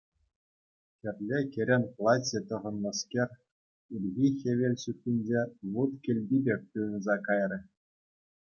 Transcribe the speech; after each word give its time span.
Хӗрлӗ 0.99 1.39
кӗрен 1.53 1.83
платье 1.95 2.39
тӑхӑннӑскер, 2.47 3.29
ирхи 3.95 4.29
хӗвел 4.41 4.75
ҫутинче 4.85 5.41
вут 5.75 5.91
кӗлти 6.07 6.37
пек 6.49 6.61
туйӑнса 6.75 7.15
кайрӗ. 7.29 7.59